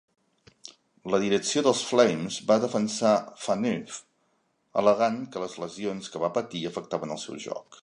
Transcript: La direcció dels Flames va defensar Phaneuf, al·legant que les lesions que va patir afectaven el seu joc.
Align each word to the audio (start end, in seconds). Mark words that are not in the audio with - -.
La 1.15 1.19
direcció 1.23 1.61
dels 1.67 1.83
Flames 1.89 2.37
va 2.51 2.57
defensar 2.63 3.11
Phaneuf, 3.43 4.01
al·legant 4.83 5.23
que 5.37 5.45
les 5.47 5.61
lesions 5.65 6.13
que 6.15 6.25
va 6.27 6.33
patir 6.39 6.65
afectaven 6.71 7.17
el 7.19 7.25
seu 7.29 7.43
joc. 7.49 7.79